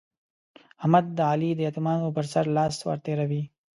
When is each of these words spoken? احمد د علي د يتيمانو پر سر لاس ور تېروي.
احمد 0.81 1.05
د 1.17 1.19
علي 1.31 1.49
د 1.55 1.59
يتيمانو 1.67 2.13
پر 2.15 2.25
سر 2.33 2.45
لاس 2.55 2.75
ور 2.87 2.99
تېروي. 3.05 3.43